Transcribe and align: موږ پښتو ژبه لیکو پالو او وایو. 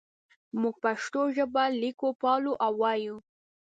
موږ 0.61 0.75
پښتو 0.83 1.21
ژبه 1.35 1.63
لیکو 1.81 2.09
پالو 2.21 2.53
او 2.65 2.73
وایو. 2.81 3.17